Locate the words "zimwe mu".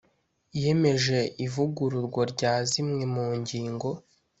2.69-3.27